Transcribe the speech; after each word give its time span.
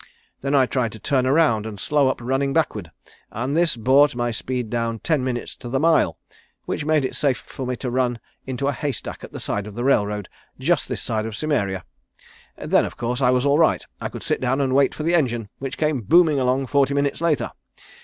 Then 0.41 0.55
I 0.55 0.65
tried 0.65 0.93
to 0.93 0.99
turn 0.99 1.27
around 1.27 1.67
and 1.67 1.79
slow 1.79 2.07
up 2.07 2.19
running 2.21 2.53
backward; 2.53 2.89
this 3.49 3.75
brought 3.77 4.15
my 4.15 4.31
speed 4.31 4.71
down 4.71 4.97
ten 4.97 5.23
minutes 5.23 5.55
to 5.57 5.69
the 5.69 5.79
mile, 5.79 6.17
which 6.65 6.85
made 6.85 7.05
it 7.05 7.15
safe 7.15 7.37
for 7.45 7.67
me 7.67 7.75
to 7.75 7.91
run 7.91 8.17
into 8.47 8.67
a 8.67 8.71
hay 8.73 8.93
stack 8.93 9.23
at 9.23 9.31
the 9.31 9.39
side 9.39 9.67
of 9.67 9.75
the 9.75 9.83
railroad 9.83 10.27
just 10.57 10.89
this 10.89 11.03
side 11.03 11.27
of 11.27 11.35
Cimmeria. 11.35 11.83
Then, 12.57 12.83
of 12.85 12.97
course, 12.97 13.21
I 13.21 13.29
was 13.29 13.45
all 13.45 13.59
right. 13.59 13.85
I 14.01 14.09
could 14.09 14.23
sit 14.23 14.41
down 14.41 14.59
and 14.59 14.73
wait 14.73 14.95
for 14.95 15.03
the 15.03 15.13
engine, 15.13 15.49
which 15.59 15.77
came 15.77 16.01
booming 16.01 16.39
along 16.39 16.65
forty 16.65 16.95
minutes 16.95 17.21
later. 17.21 17.51